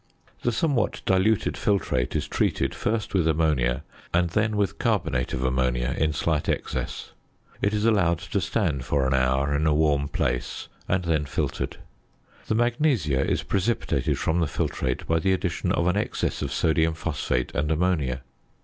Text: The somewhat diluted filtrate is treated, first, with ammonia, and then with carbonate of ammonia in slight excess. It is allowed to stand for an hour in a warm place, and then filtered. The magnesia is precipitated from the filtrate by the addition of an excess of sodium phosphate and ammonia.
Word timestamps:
The 0.41 0.51
somewhat 0.51 1.03
diluted 1.05 1.53
filtrate 1.53 2.15
is 2.15 2.27
treated, 2.27 2.73
first, 2.73 3.13
with 3.13 3.27
ammonia, 3.27 3.83
and 4.11 4.31
then 4.31 4.57
with 4.57 4.79
carbonate 4.79 5.31
of 5.31 5.43
ammonia 5.43 5.93
in 5.95 6.11
slight 6.11 6.49
excess. 6.49 7.11
It 7.61 7.71
is 7.71 7.85
allowed 7.85 8.17
to 8.17 8.41
stand 8.41 8.83
for 8.83 9.05
an 9.05 9.13
hour 9.13 9.55
in 9.55 9.67
a 9.67 9.75
warm 9.75 10.07
place, 10.07 10.69
and 10.87 11.03
then 11.03 11.25
filtered. 11.25 11.77
The 12.47 12.55
magnesia 12.55 13.23
is 13.23 13.43
precipitated 13.43 14.17
from 14.17 14.39
the 14.39 14.47
filtrate 14.47 15.05
by 15.05 15.19
the 15.19 15.33
addition 15.33 15.71
of 15.71 15.85
an 15.85 15.97
excess 15.97 16.41
of 16.41 16.51
sodium 16.51 16.95
phosphate 16.95 17.53
and 17.53 17.69
ammonia. 17.69 18.23